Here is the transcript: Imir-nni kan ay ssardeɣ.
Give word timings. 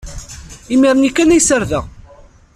Imir-nni 0.73 1.09
kan 1.11 1.33
ay 1.33 1.41
ssardeɣ. 1.43 1.85